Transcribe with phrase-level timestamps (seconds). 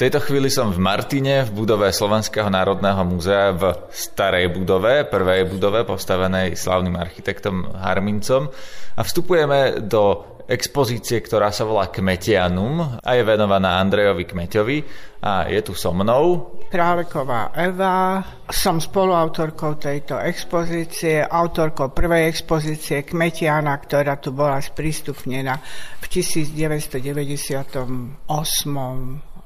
[0.00, 5.84] tejto chvíli som v Martine, v budove Slovenského národného múzea, v starej budove, prvej budove
[5.84, 8.48] postavenej slavným architektom Harmincom.
[8.96, 14.78] A vstupujeme do expozície, ktorá sa volá Kmetianum a je venovaná Andrejovi Kmeťovi.
[15.20, 16.56] A je tu so mnou.
[16.72, 25.60] Králeková Eva, som spoluautorkou tejto expozície, autorkou prvej expozície Kmetiana, ktorá tu bola sprístupnená
[26.00, 27.04] v 1998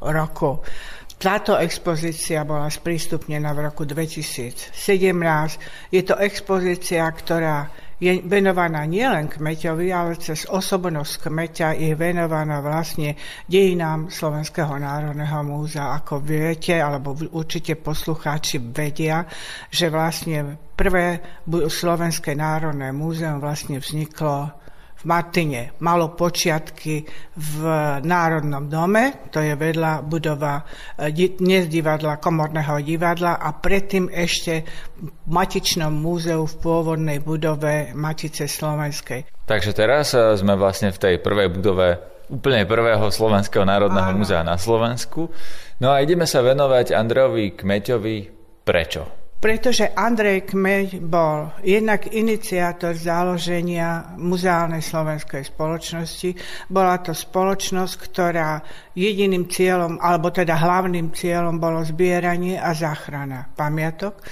[0.05, 0.61] roku.
[1.15, 4.75] Táto expozícia bola sprístupnená v roku 2017.
[5.89, 7.71] Je to expozícia, ktorá
[8.03, 13.15] je venovaná nielen kmeťovi, ale cez osobnosť kmeťa je venovaná vlastne
[13.47, 15.97] dejinám Slovenského národného múzea.
[16.03, 19.25] Ako viete, alebo určite poslucháči vedia,
[19.71, 24.64] že vlastne prvé Slovenské národné múzeum vlastne vzniklo
[25.05, 27.05] Martine malo počiatky
[27.37, 27.59] v
[28.05, 30.65] Národnom dome, to je vedľa budova
[30.97, 34.65] e, dnes divadla, komorného divadla a predtým ešte
[35.01, 39.45] v Matičnom múzeu v pôvodnej budove Matice Slovenskej.
[39.45, 41.89] Takže teraz e, sme vlastne v tej prvej budove
[42.33, 44.21] úplne prvého Slovenského národného Áno.
[44.25, 45.29] múzea na Slovensku.
[45.81, 48.17] No a ideme sa venovať Andrejovi Kmeťovi.
[48.65, 49.24] Prečo?
[49.39, 56.33] Pretože Andrej Kmeď bol jednak iniciátor založenia Muzeálnej slovenskej spoločnosti.
[56.73, 58.65] Bola to spoločnosť, ktorá
[58.97, 64.25] jediným cieľom, alebo teda hlavným cieľom bolo zbieranie a záchrana pamiatok.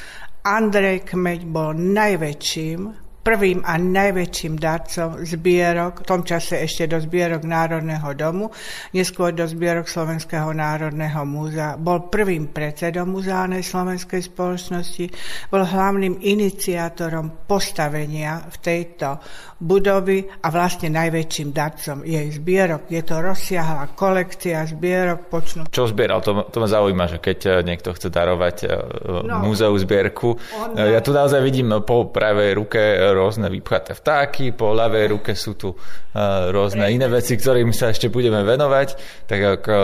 [0.43, 7.47] Andrej Kmeď bol najväčším prvým a najväčším darcom zbierok, v tom čase ešte do zbierok
[7.47, 8.51] Národného domu,
[8.91, 11.79] neskôr do zbierok Slovenského národného múzea.
[11.79, 15.07] Bol prvým predsedom Muzeálnej slovenskej spoločnosti,
[15.55, 19.23] bol hlavným iniciátorom postavenia v tejto
[19.63, 22.91] budovy a vlastne najväčším darcom jej zbierok.
[22.91, 25.31] Je to rozsiahla kolekcia zbierok.
[25.31, 25.71] Počnú...
[25.71, 26.19] Čo zbieral?
[26.27, 28.75] To, to ma zaujíma, že keď eh, niekto chce darovať eh,
[29.23, 30.35] no, múzeu zbierku.
[30.59, 30.75] On...
[30.75, 32.83] Ja tu naozaj vidím po pravej ruke
[33.13, 38.09] rôzne vypchaté vtáky, po ľavej ruke sú tu eh, rôzne iné veci, ktorým sa ešte
[38.09, 38.89] budeme venovať.
[39.29, 39.77] Tak ako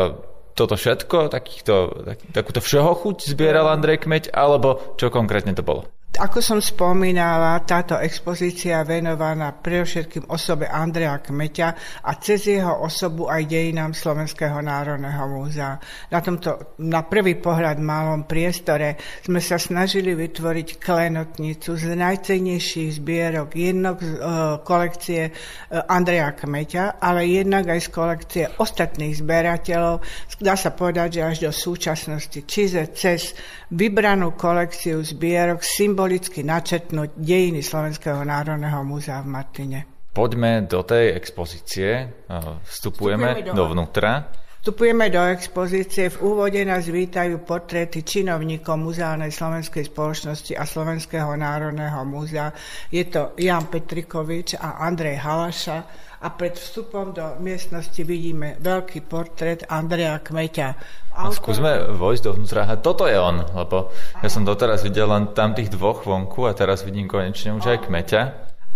[0.59, 5.87] toto všetko, takýchto, tak, takúto všeho chuť zbieral Andrej Kmeď, alebo čo konkrétne to bolo?
[6.09, 11.69] Ako som spomínala, táto expozícia venovaná predovšetkým osobe Andreja Kmeťa
[12.03, 15.79] a cez jeho osobu aj dejinám Slovenského národného múzea.
[16.11, 23.55] Na tomto, na prvý pohľad malom priestore sme sa snažili vytvoriť klenotnicu z najcennejších zbierok,
[23.55, 30.03] jednak z uh, kolekcie uh, Andreja Kmeťa, ale jednak aj z kolekcie ostatných zberateľov.
[30.43, 33.39] Dá sa povedať, že až do súčasnosti, čiže cez
[33.71, 35.63] vybranú kolekciu zbierok
[35.99, 39.79] symbolicky načetnúť dejiny Slovenského národného múzea v Martine.
[40.15, 42.23] Poďme do tej expozície,
[42.63, 44.31] vstupujeme, vstupujeme dovnútra.
[44.63, 46.07] Vstupujeme do expozície.
[46.15, 52.55] V úvode nás vítajú portréty činovníkov Muzeálnej slovenskej spoločnosti a Slovenského národného múzea.
[52.95, 55.83] Je to Jan Petrikovič a Andrej Halaša
[56.19, 60.69] a pred vstupom do miestnosti vidíme veľký portrét Andreja Kmeťa.
[61.15, 62.67] A skúsme vojsť dovnútra.
[62.67, 66.55] A toto je on, lebo ja som doteraz videl len tam tých dvoch vonku a
[66.59, 68.23] teraz vidím konečne už aj Kmeťa.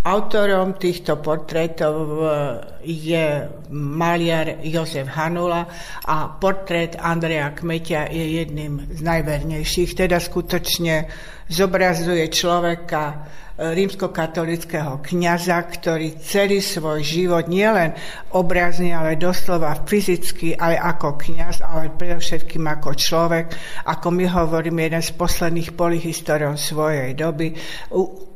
[0.03, 2.27] Autorom týchto portrétov e,
[2.83, 5.63] je maliar Jozef Hanula
[6.03, 9.95] a portrét Andreja Kmeťa je jedným z najvernejších.
[9.95, 11.07] Teda skutočne
[11.47, 17.93] zobrazuje človeka, rímskokatolického kniaza, ktorý celý svoj život nielen
[18.33, 23.45] obrazne, ale doslova fyzicky aj ako kňaz, ale predovšetkým ako človek,
[23.85, 27.53] ako my hovoríme, jeden z posledných polihistorov svojej doby,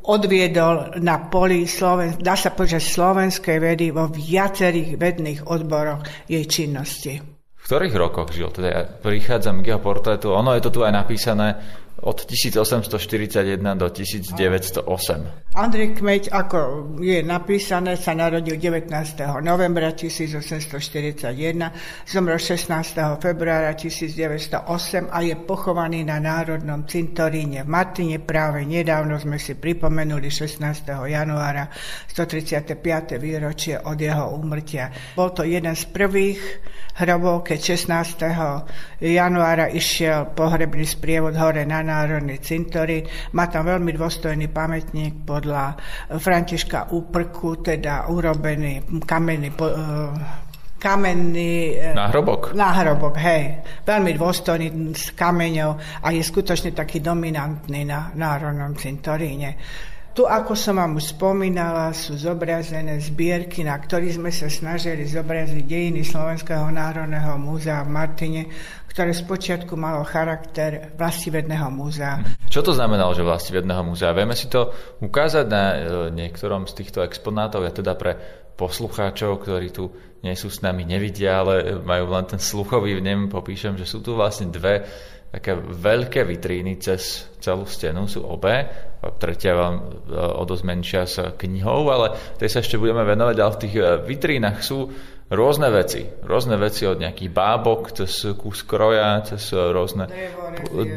[0.06, 7.18] odviedol na poli Sloven- dá sa povedať, slovenskej vedy vo viacerých vedných odboroch jej činnosti.
[7.58, 8.48] V ktorých rokoch žil?
[8.48, 11.58] Teda ja prichádzam k jeho portrétu, ono je to tu aj napísané,
[12.02, 15.50] od 1841 do 1908.
[15.58, 16.58] Andrej Kmeď, ako
[17.02, 18.86] je napísané, sa narodil 19.
[19.42, 21.34] novembra 1841,
[22.06, 22.70] zomrel 16.
[23.18, 28.22] februára 1908 a je pochovaný na Národnom cintoríne v Martine.
[28.22, 30.62] Práve nedávno sme si pripomenuli 16.
[31.10, 31.66] januára
[32.14, 33.18] 135.
[33.18, 34.94] výročie od jeho úmrtia.
[35.18, 36.38] Bol to jeden z prvých
[37.02, 39.02] hrobov, keď 16.
[39.02, 43.08] januára išiel pohrebný sprievod hore na národný cintorín.
[43.32, 45.80] Má tam veľmi dôstojný pamätník podľa
[46.20, 49.56] Františka Úprku, teda urobený kamenný
[50.78, 51.74] kamenný...
[51.74, 52.54] E, náhrobok.
[52.54, 53.66] Náhrobok, hej.
[53.82, 59.58] Veľmi dôstojný s kameňou a je skutočne taký dominantný na národnom cintoríne.
[60.14, 65.62] Tu, ako som vám už spomínala, sú zobrazené zbierky, na ktorých sme sa snažili zobraziť
[65.62, 68.42] dejiny Slovenského národného múzea v Martine,
[68.90, 72.18] ktoré spočiatku malo charakter vlastivedného múzea.
[72.50, 74.10] Čo to znamenalo, že vlastivedného múzea?
[74.10, 75.76] Vieme si to ukázať na e,
[76.10, 78.18] niektorom z týchto exponátov, ja teda pre
[78.58, 79.94] poslucháčov, ktorí tu
[80.26, 84.18] nie sú s nami, nevidia, ale majú len ten sluchový vnem, popíšem, že sú tu
[84.18, 84.82] vlastne dve
[85.28, 88.64] také veľké vitríny cez celú stenu, sú obe.
[89.20, 89.82] Tretia vám e,
[90.16, 93.82] o dosť menšia s knihou, ale tej sa ešte budeme venovať, ale v tých e,
[94.08, 94.88] vitrínach sú
[95.28, 96.04] rôzne veci.
[96.24, 100.08] Rôzne veci od nejakých bábok, cez kus kroja, cez rôzne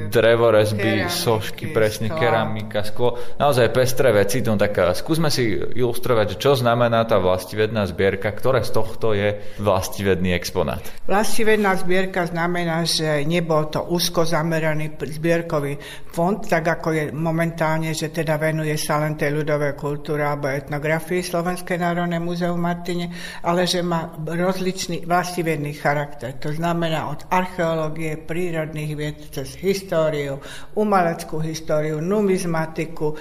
[0.07, 2.19] drevorezby, sošky, presne, sklo.
[2.19, 3.19] keramika, sklo.
[3.37, 4.39] Naozaj pestré veci.
[4.41, 10.31] No tak skúsme si ilustrovať, čo znamená tá vlastivedná zbierka, ktoré z tohto je vlastivedný
[10.31, 10.81] exponát.
[11.05, 15.75] Vlastivedná zbierka znamená, že nebol to úzko zameraný zbierkový
[16.11, 21.19] fond, tak ako je momentálne, že teda venuje sa len tej ľudovej kultúre alebo etnografii
[21.23, 23.05] Slovenské národné múzeum v Martine,
[23.43, 26.35] ale že má rozličný vlastivedný charakter.
[26.41, 30.41] To znamená od archeológie, prírodných vied cez históriu,
[30.75, 33.13] umeleckú históriu, numizmatiku,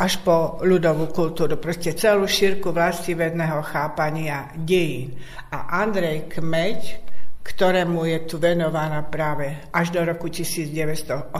[0.00, 1.60] až po ľudovú kultúru.
[1.60, 5.14] Proste celú šírku vlastivedného chápania dejín.
[5.52, 7.11] A Andrej Kmeď,
[7.42, 11.34] ktorému je tu venovaná práve až do roku 1907,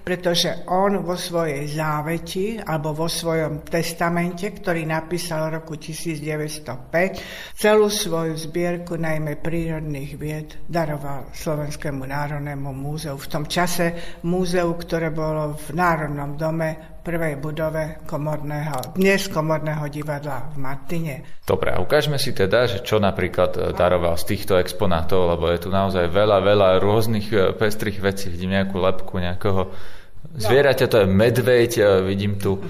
[0.00, 7.92] pretože on vo svojej záveti alebo vo svojom testamente, ktorý napísal v roku 1905, celú
[7.92, 13.20] svoju zbierku najmä prírodných vied daroval Slovenskému národnému múzeu.
[13.20, 20.52] V tom čase múzeu, ktoré bolo v Národnom dome prvej budove komorného, dnes komorného divadla
[20.52, 21.14] v Martine.
[21.48, 25.58] Dobre, a ukážme si teda, že čo napríklad e, daroval z týchto exponátov, lebo je
[25.64, 28.28] tu naozaj veľa, veľa rôznych e, pestrých vecí.
[28.28, 29.72] Vidím nejakú lepku, nejakého
[30.20, 32.60] Zvieraťa to je medveď, e, vidím tu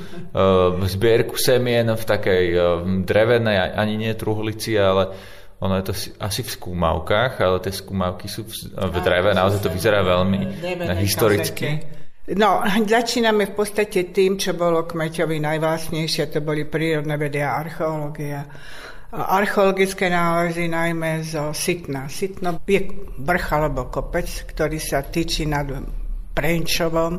[0.87, 2.45] zbierku semien v takej
[3.03, 5.13] drevenej, ani nie truhlici, ale
[5.59, 10.01] ono je to asi v skúmavkách, ale tie skúmavky sú v dreve, naozaj to vyzerá
[10.01, 10.63] veľmi
[11.03, 12.00] historicky.
[12.31, 18.47] No, začíname v podstate tým, čo bolo Kmeťovi najvlastnejšie, to boli prírodné vedy a archeológia.
[19.11, 22.07] Archeologické nálezy najmä zo Sitna.
[22.07, 22.87] Sitno je
[23.19, 25.67] vrch alebo kopec, ktorý sa tyčí nad
[26.31, 27.19] Prenčovom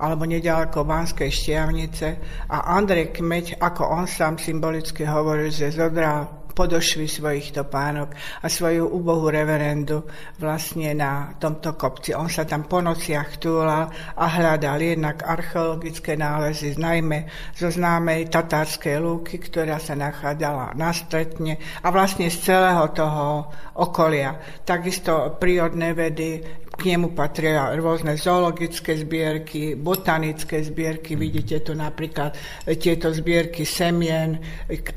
[0.00, 2.08] alebo nedaleko Banskej Štiavnice
[2.48, 8.88] a Andrej Kmeď, ako on sám symbolicky hovoril, že zodral podošvy svojich topánok a svoju
[8.88, 10.08] ubohú reverendu
[10.40, 12.16] vlastne na tomto kopci.
[12.16, 18.96] On sa tam po nociach túlal a hľadal jednak archeologické nálezy, najmä zo známej tatárskej
[18.96, 24.40] lúky, ktorá sa nachádzala na stretne a vlastne z celého toho okolia.
[24.64, 26.40] Takisto prírodné vedy,
[26.76, 32.36] k nemu patria rôzne zoologické zbierky, botanické zbierky, vidíte tu napríklad
[32.76, 34.36] tieto zbierky semien,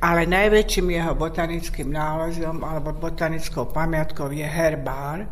[0.04, 5.24] ale najväčším jeho botanickým nálezom alebo botanickou pamiatkou je herbár,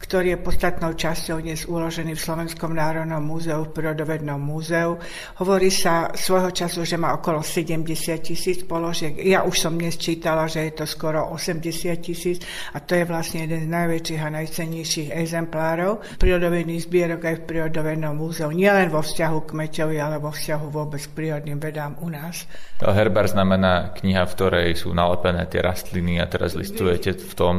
[0.00, 4.96] ktorý je podstatnou časťou dnes uložený v Slovenskom národnom múzeu, v Prírodovednom múzeu.
[5.36, 7.84] Hovorí sa svojho času, že má okolo 70
[8.24, 9.12] tisíc položiek.
[9.20, 12.40] Ja už som dnes čítala, že je to skoro 80 tisíc
[12.72, 18.16] a to je vlastne jeden z najväčších a najcennejších exemplárov prírodovedných zbierok aj v Prírodovednom
[18.16, 18.48] múzeu.
[18.48, 22.48] Nielen vo vzťahu k Meťovi, ale vo vzťahu vôbec k prírodným vedám u nás.
[22.80, 27.56] Herbar znamená kniha, v ktorej sú nalepené tie rastliny a teraz listujete v tom,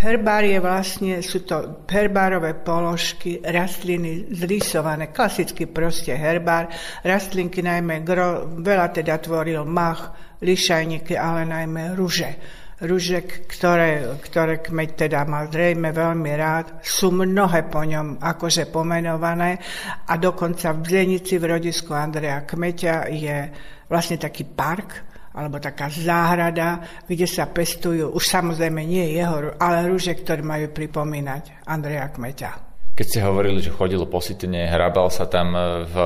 [0.00, 6.72] Herbár je vlastne, sú to herbárové položky, rastliny zrysované, klasicky proste herbár.
[7.04, 12.32] Rastlinky najmä, gro, veľa teda tvoril mach, lišajníky, ale najmä ruže.
[12.80, 19.60] Ruže, ktoré, ktoré kmeď teda mal zrejme veľmi rád, sú mnohé po ňom akože pomenované
[20.08, 23.36] a dokonca v Zenici v rodisku Andreja Kmeťa je
[23.84, 30.18] vlastne taký park, alebo taká záhrada, kde sa pestujú, už samozrejme nie jeho, ale rúže,
[30.18, 32.52] ktoré majú pripomínať Andreja Kmeťa.
[32.98, 35.96] Keď ste hovorili, že chodil po Sitene, hrabal sa tam e, v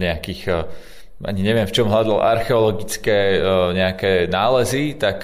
[0.00, 0.54] nejakých e,
[1.22, 3.40] ani neviem, v čom hľadal archeologické e,
[3.78, 5.22] nejaké nálezy, tak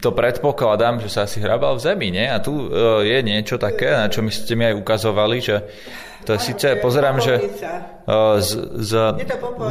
[0.00, 2.26] to predpokladám, že sa asi hrabal v zemi, nie?
[2.26, 2.70] A tu
[3.04, 5.56] je niečo také, na čo my ste mi aj ukazovali, že
[6.20, 7.40] to je síce, pozerám, že
[8.44, 8.92] z, z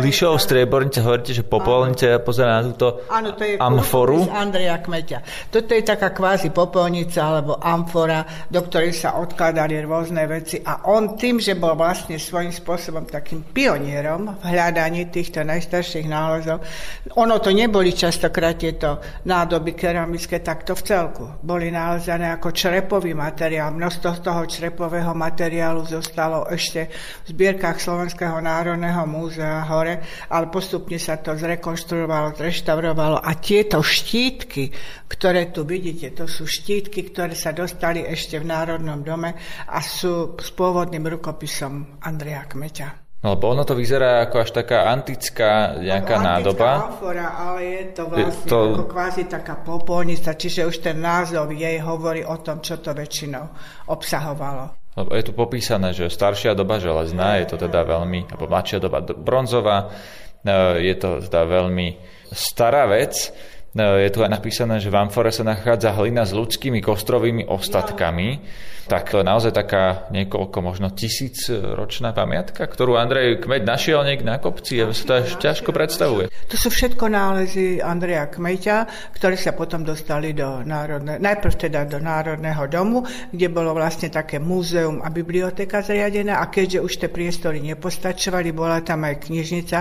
[0.01, 4.25] lišou striebornice hovoríte, že popolnice, ja pozerám na túto Áno, to je amforu.
[4.33, 5.19] Andreja Kmeťa.
[5.53, 11.13] Toto je taká kvázi popolnica alebo amfora, do ktorej sa odkladali rôzne veci a on
[11.13, 16.65] tým, že bol vlastne svojím spôsobom takým pionierom v hľadaní týchto najstarších nálezov,
[17.13, 18.97] ono to neboli častokrát tieto
[19.29, 21.25] nádoby keramické takto v celku.
[21.41, 23.73] Boli nálezané ako črepový materiál.
[23.73, 26.93] Množstvo toho črepového materiálu zostalo ešte
[27.25, 34.69] v zbierkach Slovenského národného múzea hore, ale postupne sa to zrekonštruovalo, zreštaurovalo a tieto štítky,
[35.09, 39.33] ktoré tu vidíte, to sú štítky, ktoré sa dostali ešte v Národnom dome
[39.65, 43.08] a sú s pôvodným rukopisom Andreja Kmeťa.
[43.19, 46.69] No, lebo ono to vyzerá ako až taká antická nejaká ako nádoba.
[46.87, 48.59] Amfora, ale je to vlastne to...
[48.79, 53.43] ako kvázi taká popolnica, čiže už ten názov jej hovorí o tom, čo to väčšinou
[53.91, 54.79] obsahovalo.
[54.95, 59.03] Lebo je tu popísané, že staršia doba železná, je to teda veľmi, alebo mladšia doba
[59.03, 59.91] bronzová,
[60.39, 61.87] e, je to teda veľmi
[62.31, 63.35] stará vec.
[63.75, 68.41] E, je tu aj napísané, že v amfore sa nachádza hlina s ľudskými kostrovými ostatkami.
[68.89, 74.25] Tak to je naozaj taká niekoľko, možno tisíc ročná pamiatka, ktorú Andrej Kmeď našiel niekde
[74.25, 74.81] na kopci.
[74.81, 76.25] Ja sa to až ťažko predstavuje.
[76.49, 78.77] To sú všetko nálezy Andreja Kmeťa,
[79.13, 84.41] ktoré sa potom dostali do národne, najprv teda do Národného domu, kde bolo vlastne také
[84.41, 89.77] múzeum a biblioteka zriadená a keďže už tie priestory nepostačovali, bola tam aj knižnica,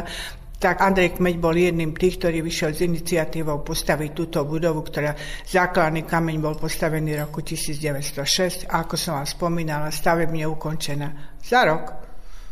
[0.59, 5.15] tak Andrej Kmeď bol jedným tých, ktorý vyšiel s iniciatívou postaviť túto budovu, ktorá
[5.47, 11.63] základný kameň bol postavený v roku 1906 a ako som vám spomínala, stavebne ukončená za
[11.63, 11.95] rok,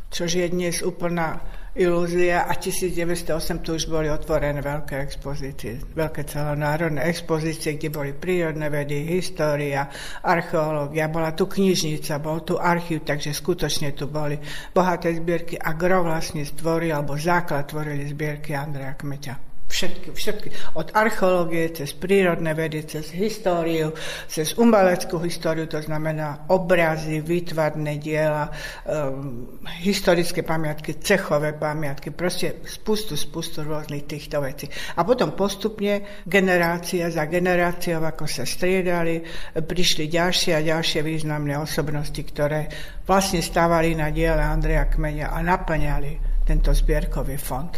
[0.07, 1.43] čož je dnes úplná
[1.77, 8.73] ilúzia a 1908 tu už boli otvorené veľké expozície, veľké celonárodné expozície, kde boli prírodné
[8.73, 9.87] vedy, história,
[10.25, 14.41] archeológia, bola tu knižnica, bol tu archív, takže skutočne tu boli
[14.73, 19.46] bohaté zbierky a gro vlastne stvoril, alebo základ tvorili zbierky Andreja Kmeťa.
[19.67, 20.49] Všetky, všetky.
[20.79, 23.91] Od archeológie cez prírodné vedy, cez históriu,
[24.31, 28.47] cez umeleckú históriu, to znamená obrazy, výtvarné diela,
[28.87, 34.71] um, historické pamiatky, cechové pamiatky, proste spustu, spustu rôznych týchto vecí.
[34.97, 39.19] A potom postupne generácia za generáciou, ako sa striedali,
[39.51, 42.71] prišli ďalšie a ďalšie významné osobnosti, ktoré
[43.03, 47.75] vlastne stávali na diele Andreja Kmeňa a naplňali tento zbierkový fond.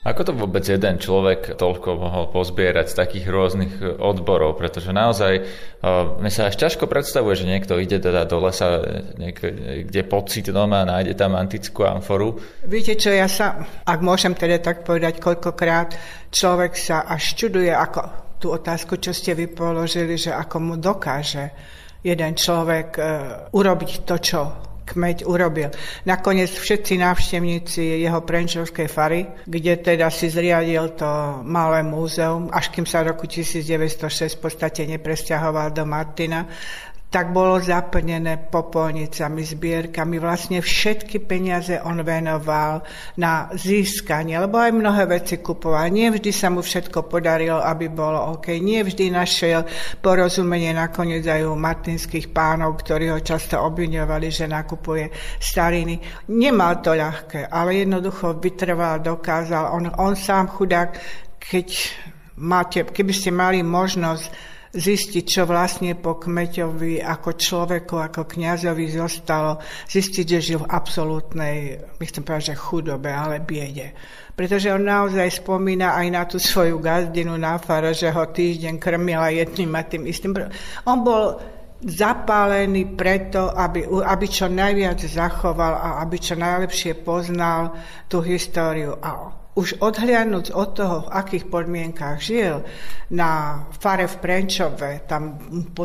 [0.00, 4.56] Ako to vôbec jeden človek toľko mohol pozbierať z takých rôznych e, odborov?
[4.56, 5.42] Pretože naozaj e,
[6.16, 8.80] mne sa až ťažko predstavuje, že niekto ide teda do lesa
[9.20, 12.40] niekde, kde pocit doma a nájde tam antickú amforu.
[12.64, 15.92] Viete čo, ja sa, ak môžem teda tak povedať, koľkokrát
[16.32, 18.00] človek sa až čuduje, ako
[18.40, 19.52] tú otázku, čo ste vy
[20.16, 21.52] že ako mu dokáže
[22.00, 22.96] jeden človek
[23.52, 25.70] urobiť to, čo kmeď urobil.
[26.06, 32.84] Nakoniec všetci návštevníci jeho prenčovskej fary, kde teda si zriadil to malé múzeum, až kým
[32.84, 36.50] sa v roku 1906 v podstate nepresťahoval do Martina,
[37.10, 40.22] tak bolo zaplnené popolnicami, zbierkami.
[40.22, 42.86] Vlastne všetky peniaze on venoval
[43.18, 45.90] na získanie, lebo aj mnohé veci kupoval.
[45.90, 48.54] Nie vždy sa mu všetko podarilo, aby bolo OK.
[48.62, 49.66] Nie vždy našiel
[49.98, 55.10] porozumenie nakoniec aj u martinských pánov, ktorí ho často obviňovali, že nakupuje
[55.42, 55.98] stariny.
[56.30, 59.74] Nemal to ľahké, ale jednoducho vytrval, dokázal.
[59.74, 60.94] On, on sám chudák,
[61.42, 61.68] keď
[62.38, 69.58] máte, keby ste mali možnosť zistiť, čo vlastne po Kmeťovi ako človeku, ako kňazovi zostalo,
[69.90, 71.56] zistiť, že žil v absolútnej,
[71.98, 73.90] chcem povedať, že chudobe, ale biede.
[74.38, 79.34] Pretože on naozaj spomína aj na tú svoju gazdinu na fara, že ho týždeň krmila
[79.34, 80.32] jedným a tým istým.
[80.86, 81.42] On bol
[81.82, 87.74] zapálený preto, aby, aby čo najviac zachoval a aby čo najlepšie poznal
[88.06, 88.96] tú históriu.
[89.00, 92.62] A už odhliadnúť od toho, v akých podmienkách žil,
[93.10, 95.34] na fare v Prenčove, tam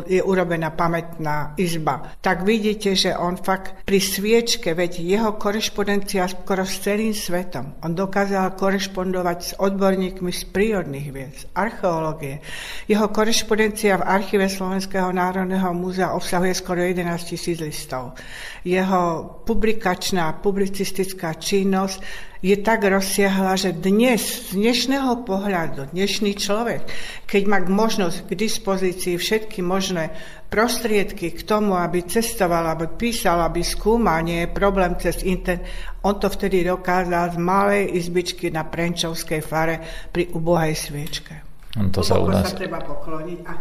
[0.05, 6.61] je urobená pamätná izba, tak vidíte, že on fakt pri sviečke, veď jeho korešpondencia skoro
[6.61, 7.81] s celým svetom.
[7.81, 12.45] On dokázal korešpondovať s odborníkmi z prírodných vied, z archeológie.
[12.85, 18.13] Jeho korešpondencia v archíve Slovenského národného múzea obsahuje skoro 11 tisíc listov.
[18.61, 21.97] Jeho publikačná, publicistická činnosť
[22.45, 26.85] je tak rozsiahla, že dnes, z dnešného pohľadu, dnešný človek,
[27.25, 30.13] keď má možnosť k dispozícii všetky možné
[30.45, 35.65] prostriedky k tomu, aby cestoval, aby písal, aby skúmal, nie je problém cez internet,
[36.05, 39.81] on to vtedy dokázal z malej izbičky na Prenčovskej fare
[40.13, 41.41] pri ubohej sviečke.
[41.73, 42.45] To sa u nás...
[42.45, 43.39] sa treba pokloniť.
[43.41, 43.51] A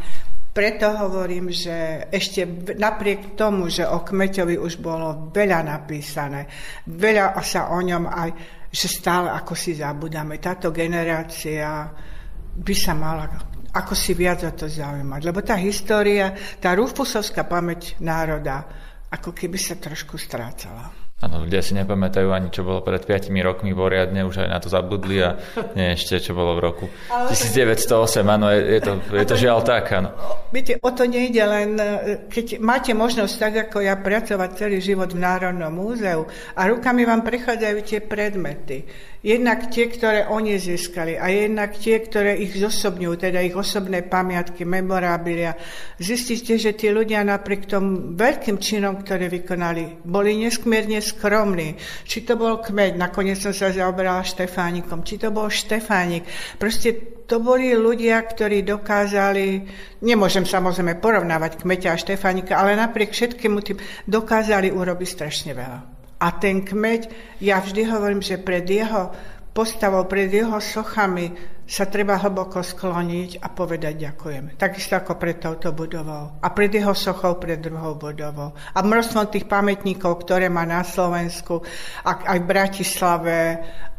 [0.55, 2.47] preto hovorím, že ešte
[2.79, 6.47] napriek tomu, že o Kmeťovi už bolo veľa napísané,
[6.87, 8.31] veľa sa o ňom aj,
[8.75, 10.43] že stále ako si zabudáme.
[10.43, 11.95] Táto generácia
[12.59, 15.21] by sa mala ako si viac o to zaujímať.
[15.27, 16.31] Lebo tá história,
[16.63, 18.63] tá rúfusovská pamäť národa,
[19.11, 21.04] ako keby sa trošku strácala.
[21.25, 24.69] Áno, ľudia si nepamätajú ani, čo bolo pred 5 rokmi poriadne, už aj na to
[24.69, 25.41] zabudli a
[25.73, 28.21] nie ešte, čo bolo v roku 1908.
[28.29, 30.13] Áno, je, je, to, je to žiaľ tak, áno.
[30.53, 31.81] Viete, o to nejde len,
[32.29, 37.25] keď máte možnosť tak ako ja pracovať celý život v Národnom múzeu a rukami vám
[37.25, 38.85] prechádzajú tie predmety.
[39.25, 44.69] Jednak tie, ktoré oni získali a jednak tie, ktoré ich zosobňujú, teda ich osobné pamiatky,
[44.69, 45.57] memorábilia.
[45.97, 51.79] Zistíte, že tí ľudia napriek tomu veľkým činom, ktoré vykonali, boli nesmierne skromní.
[52.03, 56.27] Či to bol kmeď, nakoniec som sa zaoberala Štefánikom, či to bol Štefánik.
[56.59, 59.65] Proste to boli ľudia, ktorí dokázali,
[60.05, 65.81] nemôžem samozrejme porovnávať kmeťa a Štefánika, ale napriek všetkému tým dokázali urobiť strašne veľa.
[66.25, 67.11] A ten kmeď,
[67.43, 69.13] ja vždy hovorím, že pred jeho
[69.55, 74.61] postavou, pred jeho sochami sa treba hlboko skloniť a povedať ďakujem.
[74.61, 76.37] Takisto ako pred touto budovou.
[76.43, 78.53] A pred jeho sochou, pred druhou budovou.
[78.53, 81.65] A množstvom tých pamätníkov, ktoré má na Slovensku,
[82.05, 83.39] aj v Bratislave,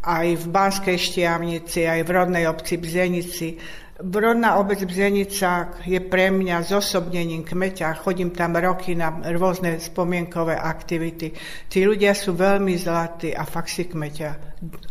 [0.05, 3.57] aj v Banskej Štiavnici, aj v rodnej obci Bzenici,
[3.95, 8.03] Brodná obec Bzenica je pre mňa zosobnením kmeťa.
[8.03, 11.31] Chodím tam roky na rôzne spomienkové aktivity.
[11.71, 14.29] Tí ľudia sú veľmi zlatí a fakt si kmeťa.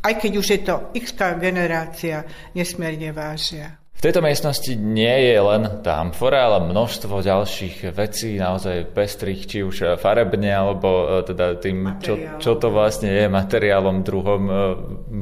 [0.00, 2.25] Aj keď už je to x generácia,
[2.56, 3.76] nesmierne vážia.
[3.92, 9.58] V tejto miestnosti nie je len tá amfora, ale množstvo ďalších vecí, naozaj pestrých, či
[9.64, 14.52] už farebne, alebo e, teda tým, čo, čo to vlastne je, materiálom druhom, e,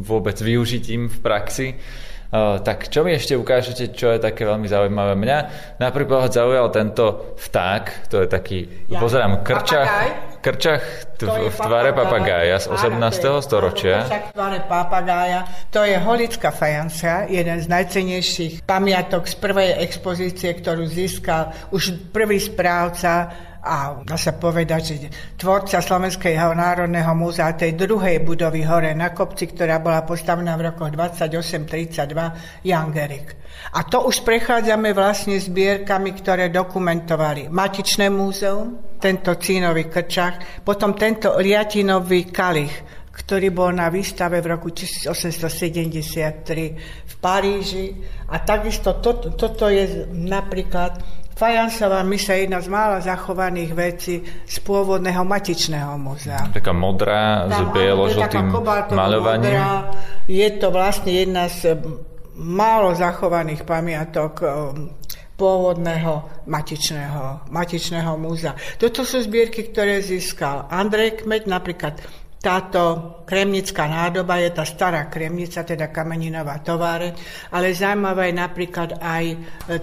[0.02, 1.68] vôbec využitím v praxi
[2.64, 5.12] tak čo mi ešte ukážete, čo je také veľmi zaujímavé?
[5.12, 5.38] Mňa
[5.76, 9.04] napríklad zaujal tento vták, to je taký, ja.
[9.04, 9.92] pozerám, krčach,
[10.40, 10.80] krčach
[11.20, 13.44] t- v tvare papagája z 18.
[13.44, 14.08] storočia.
[14.08, 20.88] v tvare papagája, to je holická fajancia, jeden z najcenejších pamiatok z prvej expozície, ktorú
[20.88, 23.28] získal už prvý správca
[23.62, 25.06] a dá sa povedať, že
[25.38, 30.90] tvorca Slovenského národného múzea tej druhej budovy hore na kopci, ktorá bola postavená v rokoch
[30.90, 33.38] 28-32, Jan Gerik.
[33.78, 41.38] A to už prechádzame vlastne zbierkami, ktoré dokumentovali Matičné múzeum, tento Cínový krčach, potom tento
[41.38, 42.74] Liatinový kalich,
[43.14, 47.94] ktorý bol na výstave v roku 1873 v Paríži.
[48.32, 54.56] A takisto to, toto je napríklad Fajansová myša je jedna z mála zachovaných vecí z
[54.62, 56.52] pôvodného matičného múzea.
[56.52, 58.52] Taká modrá s bielo-žltým
[58.92, 59.60] maľovaním.
[60.28, 61.76] Je to vlastne jedna z
[62.36, 64.48] málo zachovaných pamiatok um,
[65.36, 68.54] pôvodného matičného, matičného múzea.
[68.78, 71.98] Toto sú zbierky, ktoré získal Andrej Kmeď, napríklad
[72.42, 72.82] táto
[73.22, 77.14] kremnická nádoba je tá stará kremnica, teda kameninová továre,
[77.54, 79.36] ale zaujímavé je napríklad aj e,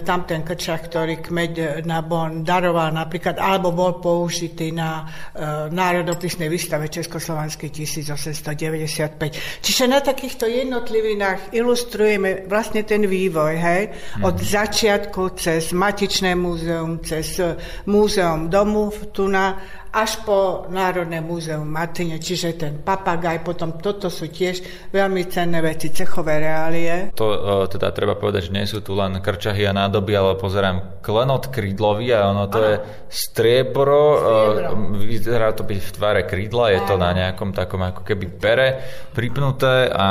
[0.04, 5.72] tam ten krčach, ktorý kmeď e, na Bon daroval napríklad, alebo bol použitý na e,
[5.72, 9.64] národopisnej výstave Československej 1895.
[9.64, 14.28] Čiže na takýchto jednotlivinách ilustrujeme vlastne ten vývoj, hej, mm.
[14.28, 17.56] od začiatku cez Matičné múzeum, cez e,
[17.88, 24.30] múzeum domu tu na až po Národné múzeum Martine, čiže ten papagaj, potom toto sú
[24.30, 27.10] tiež veľmi cenné veci, cechové reálie.
[27.18, 31.02] To uh, teda treba povedať, že nie sú tu len krčahy a nádoby, ale pozerám
[31.02, 32.66] klenot krídlový a ono to ano.
[32.66, 32.74] je
[33.10, 34.00] striebro, striebro.
[34.14, 36.88] Uh, vyzerá to byť v tvare krídla, je ano.
[36.88, 38.68] to na nejakom takom ako keby pere
[39.10, 40.06] pripnuté a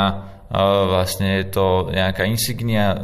[0.49, 2.97] vlastne je to nejaká insignia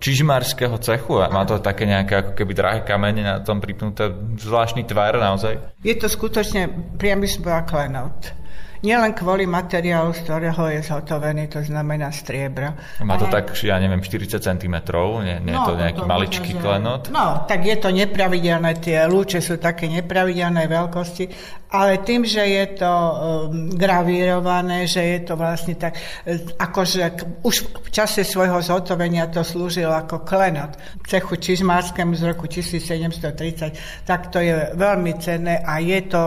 [0.00, 4.08] čižmárskeho cechu a má to také nejaké ako keby drahé kamene na tom pripnuté
[4.40, 5.60] zvláštny tvar naozaj.
[5.84, 7.28] Je to skutočne priamy
[7.68, 8.32] klenot
[8.80, 12.72] nielen kvôli materiálu, z ktorého je zhotovený, to znamená striebro.
[13.04, 14.76] Má to tak, ja neviem, 40 cm,
[15.24, 16.60] nie, nie no, je to nejaký to maličký že...
[16.60, 17.02] klenot?
[17.12, 21.24] No, tak je to nepravidelné, tie lúče sú také nepravidelné veľkosti,
[21.70, 25.94] ale tým, že je to um, gravírované, že je to vlastne tak,
[26.26, 26.98] e, akože
[27.46, 27.54] už
[27.86, 30.74] v čase svojho zhotovenia to slúžilo ako klenot.
[30.98, 36.22] V cechu Čižmárskému z roku 1730, tak to je veľmi cenné a je to,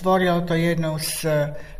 [0.00, 1.28] tvorilo to jednu z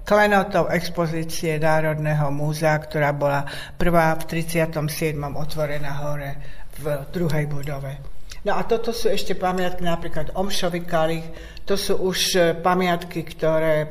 [0.07, 3.42] klenotov expozície Národného múzea, ktorá bola
[3.75, 5.19] prvá v 37.
[5.19, 6.31] otvorená hore
[6.79, 7.99] v druhej budove.
[8.47, 10.87] No a toto sú ešte pamiatky, napríklad Omšovi
[11.66, 13.90] to sú už e, pamiatky, ktoré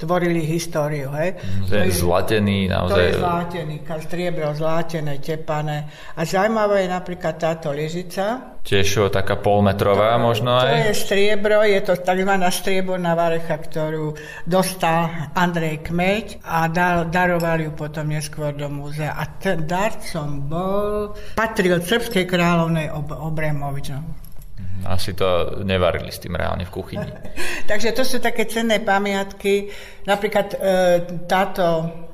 [0.00, 1.12] tvorili históriu.
[1.12, 1.36] Hej.
[1.68, 2.96] To je zlatený naozaj.
[2.96, 5.86] To je zlatený, striebro zlatené, tepané.
[6.16, 8.56] A zaujímavá je napríklad táto lyžica.
[8.60, 10.68] Tiež taká polmetrová to, možno aj.
[10.68, 12.32] To je striebro, je to tzv.
[12.52, 14.12] strieborná varecha, ktorú
[14.44, 19.16] dostal Andrej Kmeď a dal, daroval ju potom neskôr do múzea.
[19.16, 23.96] A ten darcom bol, patril srbskej kráľovnej Ob- Obremovič.
[24.86, 27.10] Asi to nevarili s tým reálne v kuchyni.
[27.70, 29.68] Takže to sú také cenné pamiatky.
[30.08, 30.58] Napríklad e,
[31.28, 31.64] táto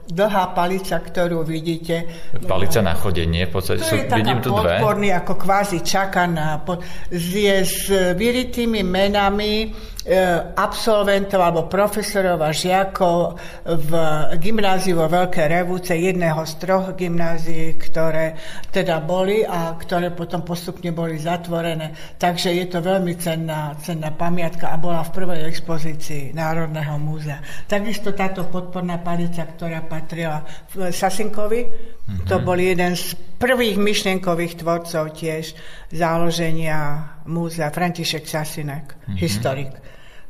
[0.07, 2.07] dlhá palica, ktorú vidíte.
[2.47, 4.79] Palica na chodenie, v podstate sú, vidím tu dve.
[4.79, 6.63] podporný, ako kvázi čaká na...
[7.11, 9.75] Je s vyritými menami
[10.07, 10.23] E,
[10.55, 13.91] absolventov alebo profesorov a žiakov v
[14.39, 18.39] gymnáziu vo Veľké Revúce, jedného z troch gymnázií, ktoré
[18.71, 21.91] teda boli a ktoré potom postupne boli zatvorené.
[22.23, 27.43] Takže je to veľmi cenná, cenná pamiatka a bola v prvej expozícii Národného múzea.
[27.67, 30.45] Takisto táto podporná palica, ktorá patrila
[30.93, 32.29] Sasinkovi, mm-hmm.
[32.29, 35.57] to bol jeden z prvých myšlienkových tvorcov tiež
[35.93, 39.17] záloženia múzea, František Sasinek, mm-hmm.
[39.17, 39.73] historik.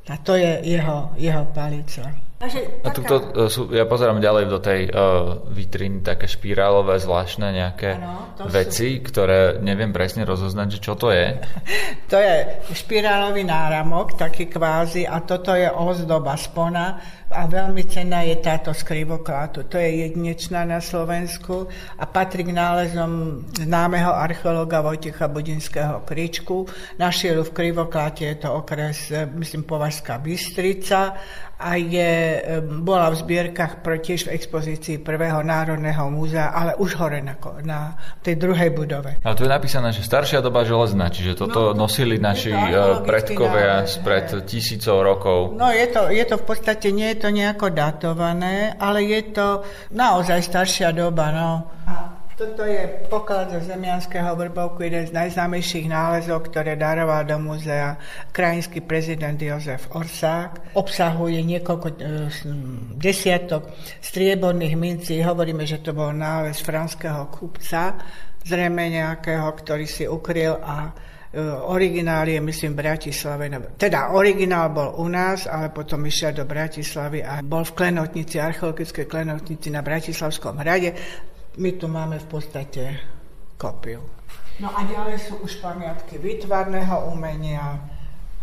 [0.07, 2.26] A to je jeho, jeho palica.
[2.37, 7.97] A tuto e, sú, ja pozerám ďalej do tej uh, vitriny také špirálové zvláštne nejaké
[7.97, 9.09] ano, veci, sú...
[9.09, 11.33] ktoré neviem presne rozoznať, že čo to je.
[12.13, 17.01] to je špirálový náramok, taký kvázi a toto je ozdoba spona
[17.33, 19.67] a veľmi cenná je táto z krivoklátu.
[19.67, 21.67] To je jedinečná na Slovensku
[21.99, 26.69] a patrí k nálezom známeho archeológa Vojtecha Budinského Kričku.
[27.01, 31.19] Našiel v krivokláte, je to okres, e, myslím, Považská Bystrica
[31.57, 32.45] a je,
[32.85, 37.33] bola v zbierkach tiež v expozícii prvého Národného múzea, ale už hore na,
[37.65, 39.17] na tej druhej budove.
[39.25, 43.89] Ale tu je napísané, že staršia doba železná, čiže toto no, nosili naši e, predkovia
[43.89, 45.57] spred tisícov rokov.
[45.57, 49.65] No je to, je to v podstate, nie je to nejako datované, ale je to
[49.97, 51.33] naozaj staršia doba.
[51.33, 51.51] No.
[52.37, 57.97] Toto je poklad zo Zemianského vrbovku, jeden z najznámejších nálezov, ktoré daroval do múzea
[58.29, 60.77] krajinský prezident Jozef Orsák.
[60.77, 62.29] Obsahuje niekoľko e,
[63.01, 63.73] desiatok
[64.05, 65.17] strieborných mincí.
[65.25, 67.97] Hovoríme, že to bol nález franského kupca,
[68.45, 70.93] zrejme nejakého, ktorý si ukryl a
[71.33, 71.41] e,
[71.73, 73.49] originál je, myslím, v Bratislave.
[73.81, 79.09] Teda originál bol u nás, ale potom išiel do Bratislavy a bol v klenotnici, archeologickej
[79.09, 80.93] klenotnici na Bratislavskom hrade.
[81.57, 82.83] My tu máme v podstate
[83.57, 84.05] kopiu.
[84.61, 87.81] No a ďalej sú už pamiatky výtvarného umenia,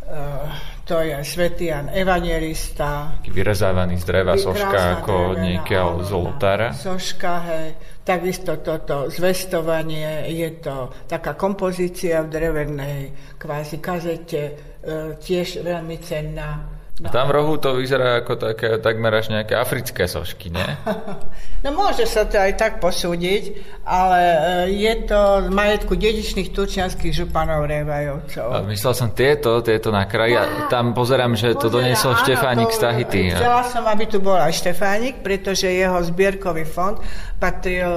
[0.04, 0.52] Uh,
[0.84, 3.24] to je svätý Jan Evangelista.
[3.24, 6.70] Vyrezávaný z dreva soška ako niekiaľ z oltára.
[6.76, 7.68] Soška, hej.
[8.04, 13.00] Takisto toto zvestovanie, je to taká kompozícia v drevenej
[13.40, 16.83] kvázi kazete, uh, tiež veľmi cenná.
[17.02, 17.10] No.
[17.10, 20.70] Tam v rohu to vyzerá ako také, takmer až nejaké africké sošky, nie?
[21.64, 23.56] No môže sa to aj tak posúdiť,
[23.88, 24.20] ale
[24.68, 28.48] e, je to z majetku dedičných turčianských županov Revajovcov.
[28.52, 32.80] A myslel som tieto, tieto na kraji a tam pozerám, že to doniesol Štefánik z
[32.84, 33.22] Tahity.
[33.40, 37.00] Chcela som, aby tu bol aj Štefánik, pretože jeho zbierkový fond
[37.44, 37.92] patril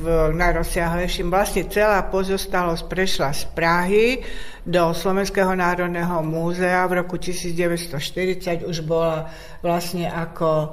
[0.00, 1.28] v najrozsiahlejším.
[1.28, 4.24] Vlastne celá pozostalosť prešla z Prahy
[4.64, 9.28] do Slovenského národného múzea v roku 1940 už bola
[9.60, 10.72] vlastne ako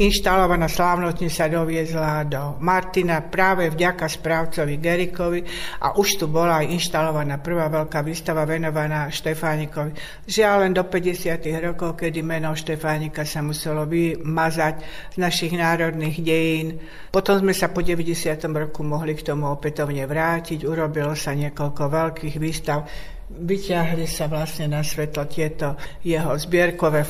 [0.00, 5.44] inštalovaná slávnostnica doviezla do Martina práve vďaka správcovi Gerikovi
[5.84, 9.92] a už tu bola aj inštalovaná prvá veľká výstava venovaná Štefánikovi.
[10.24, 11.36] Žiaľ len do 50.
[11.60, 14.74] rokov, kedy meno Štefánika sa muselo vymazať
[15.12, 16.80] z našich národných dejín.
[17.12, 18.08] Potom sme sa po 90.
[18.56, 22.88] roku mohli k tomu opätovne vrátiť, urobilo sa niekoľko veľkých výstav
[23.30, 27.08] vyťahli sa vlastne na svetlo tieto jeho zbierkové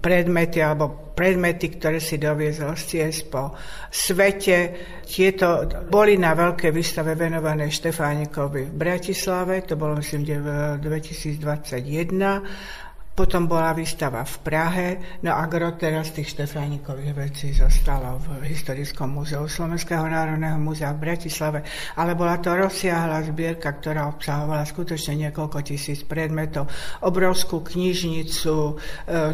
[0.00, 3.50] predmety alebo predmety, ktoré si doviezol z ciest po
[3.90, 4.56] svete.
[5.02, 12.77] Tieto boli na veľké výstave venované Štefánikovi v Bratislave, to bolo myslím v 2021
[13.18, 14.88] potom bola výstava v Prahe,
[15.26, 21.02] no a gro teraz tých Štefánikových vecí zostalo v Historickom múzeu Slovenského národného múzea v
[21.02, 21.66] Bratislave,
[21.98, 26.70] ale bola to rozsiahla zbierka, ktorá obsahovala skutočne niekoľko tisíc predmetov,
[27.02, 28.74] obrovskú knižnicu, e,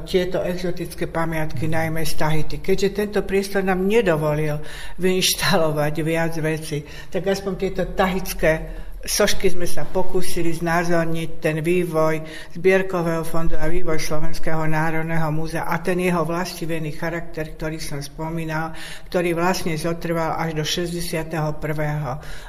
[0.08, 2.56] tieto exotické pamiatky, najmä z Tahiti.
[2.64, 4.64] Keďže tento priestor nám nedovolil
[4.96, 6.80] vyinštalovať viac veci,
[7.12, 12.24] tak aspoň tieto tahické sošky sme sa pokúsili znázorniť ten vývoj
[12.56, 18.72] zbierkového fondu a vývoj Slovenského národného múzea a ten jeho vlastivený charakter, ktorý som spomínal,
[19.12, 21.28] ktorý vlastne zotrval až do 61.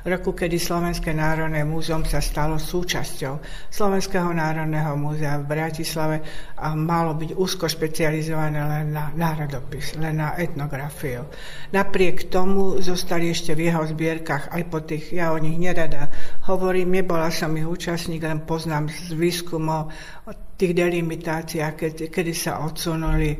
[0.07, 6.17] roku, kedy Slovenské národné múzeum sa stalo súčasťou Slovenského národného múzea v Bratislave
[6.55, 11.27] a malo byť úzko špecializované len na národopis, len na etnografiu.
[11.75, 16.07] Napriek tomu zostali ešte v jeho zbierkach aj po tých, ja o nich nerada
[16.45, 19.89] hovorím, nebola som ich účastník, len poznám z výskumov
[20.29, 23.37] o tých delimitáciách, kedy, kedy sa odsunuli e,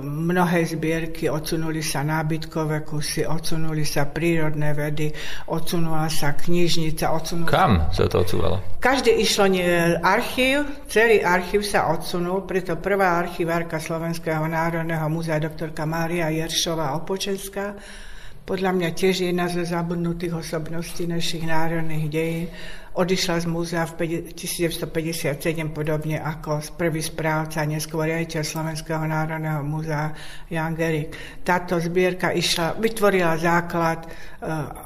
[0.00, 5.12] mnohé zbierky, odsunuli sa nábytkové kusy, odsunuli sa prírodné vedy,
[5.52, 7.12] odsunula sa knižnica.
[7.12, 8.80] Odsunula Kam sa to odsúvalo?
[8.80, 9.66] Každé išlo nie,
[10.00, 17.76] archív, celý archív sa odsunul, preto prvá archivárka Slovenského národného múzea doktorka Mária Jeršová Opočenská
[18.42, 22.46] podľa mňa tiež jedna zo zabudnutých osobností našich národných dejín.
[22.92, 25.40] Odišla z múzea v 1957
[25.72, 30.12] podobne ako prvý správca, neskôr riaditeľ Slovenského národného múzea
[30.52, 31.40] Jan Gerik.
[31.40, 34.12] Táto zbierka išla, vytvorila základ, eh,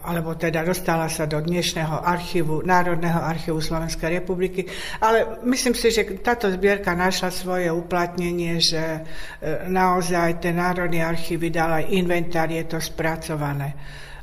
[0.06, 4.70] alebo teda dostala sa do dnešného archívu, Národného archívu Slovenskej republiky,
[5.02, 11.42] ale myslím si, že táto zbierka našla svoje uplatnenie, že eh, naozaj ten Národný archív
[11.42, 13.74] vydal aj inventár, je to spracované.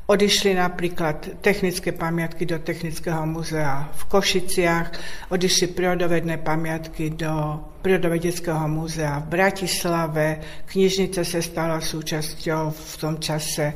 [0.04, 4.88] Odišli napríklad technické pamiatky do Technického muzea v Košiciach,
[5.32, 10.28] odišli prírodovedné pamiatky do Prírodovedeckého múzea v Bratislave,
[10.68, 13.76] knižnica sa stala súčasťou v tom čase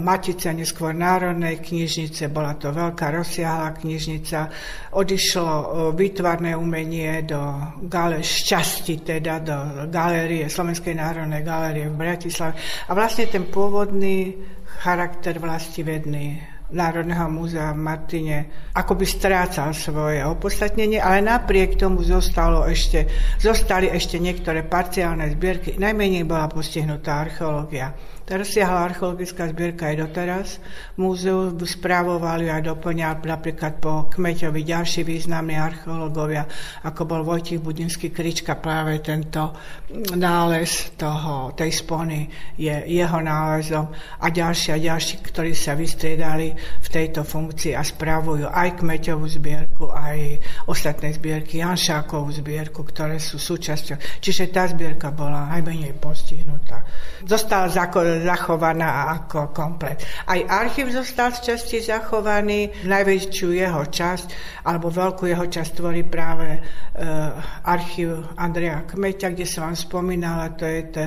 [0.00, 4.38] Matice, neskôr Národnej knižnice, bola to veľká rozsiahla knižnica,
[4.96, 5.48] odišlo
[5.92, 7.40] výtvarné umenie do
[7.84, 9.56] gale, šťasti, teda do
[9.92, 12.56] galérie, Slovenskej národnej galérie v Bratislave.
[12.88, 14.36] A vlastne ten pôvodný
[14.78, 18.36] charakter vlastivedný Národného múzea v Martine
[18.74, 23.06] akoby strácal svoje opodstatnenie, ale napriek tomu zostalo ešte,
[23.38, 25.78] zostali ešte niektoré parciálne zbierky.
[25.78, 27.94] Najmenej bola postihnutá archeológia.
[28.26, 30.48] Rozsiahla archeologická zbierka aj doteraz.
[30.98, 36.42] Múzeu správovali a doplňal napríklad po Kmeťovi ďalší významní archeológovia,
[36.82, 39.54] ako bol Vojtich Budinský Krička, práve tento
[40.18, 42.26] nález toho, tej spony
[42.58, 46.50] je jeho nálezom a ďalší a ďalší, ktorí sa vystriedali
[46.82, 53.38] v tejto funkcii a správujú aj Kmeťovú zbierku, aj ostatné zbierky, Janšákovú zbierku, ktoré sú
[53.38, 54.18] súčasťou.
[54.18, 56.82] Čiže tá zbierka bola najmenej postihnutá.
[57.22, 57.70] Zostala
[58.22, 60.00] zachovaná ako komplet.
[60.28, 62.72] Aj archív zostal z časti zachovaný.
[62.86, 64.26] Najväčšiu jeho časť,
[64.64, 66.60] alebo veľkú jeho časť tvorí práve e,
[67.66, 71.04] archív Andreja Kmeťa, kde som vám spomínala, to je to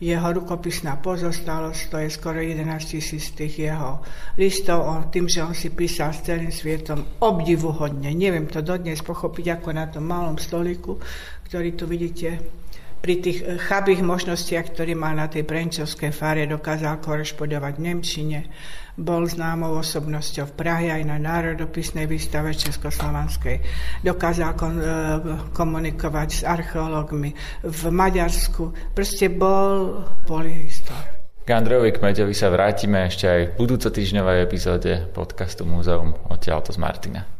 [0.00, 4.00] jeho rukopisná pozostalosť, to je skoro 11 tisíc tých jeho
[4.40, 8.08] listov, on, tým, že on si písal s celým svetom obdivuhodne.
[8.16, 10.96] Neviem to dodnes pochopiť, ako na tom malom stoliku,
[11.44, 12.28] ktorý tu vidíte
[13.00, 18.40] pri tých eh, chabých možnostiach, ktorý mal na tej Brenčovskej fáre, dokázal korešpondovať v Nemčine,
[19.00, 23.64] bol známou osobnosťou v Prahe aj na národopisnej výstave Českoslovanskej.
[24.04, 24.86] Dokázal kon, eh,
[25.56, 27.32] komunikovať s archeológmi
[27.64, 28.92] v Maďarsku.
[28.92, 31.20] Proste bol polyhistor.
[31.40, 36.78] K Andrejovi Kmeďovi sa vrátime ešte aj v budúco týždňovej epizóde podcastu Múzeum odtiaľto z
[36.78, 37.39] Martina.